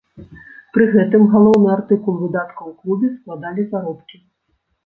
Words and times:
Пры 0.77 0.85
гэтым 0.95 1.21
галоўны 1.33 1.69
артыкул 1.77 2.17
выдаткаў 2.23 2.65
у 2.73 2.75
клубе 2.81 3.07
складалі 3.19 3.67
заробкі. 3.75 4.17